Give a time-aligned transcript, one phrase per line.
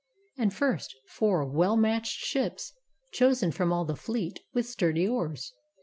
[0.35, 2.73] And first, four well matched ships
[3.11, 5.53] Chosen from all the fleet, with sturdy oars.